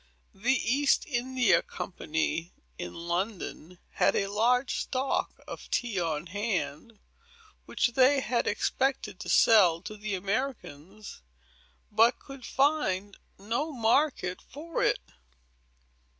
[0.33, 6.97] The East India Company, in London, had a large stock of tea on hand,
[7.67, 11.21] which they had expected to sell to the Americans,
[11.91, 15.11] but could find no market for it.